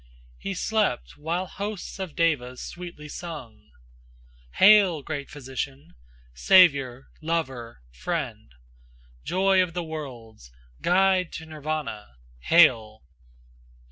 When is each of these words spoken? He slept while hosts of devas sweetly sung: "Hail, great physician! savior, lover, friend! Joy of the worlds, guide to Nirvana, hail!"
He 0.39 0.55
slept 0.55 1.15
while 1.15 1.45
hosts 1.45 1.99
of 1.99 2.15
devas 2.15 2.59
sweetly 2.63 3.07
sung: 3.07 3.69
"Hail, 4.53 5.03
great 5.03 5.29
physician! 5.29 5.93
savior, 6.33 7.09
lover, 7.21 7.83
friend! 7.91 8.51
Joy 9.23 9.61
of 9.61 9.75
the 9.75 9.83
worlds, 9.83 10.51
guide 10.81 11.31
to 11.33 11.45
Nirvana, 11.45 12.15
hail!" 12.39 13.03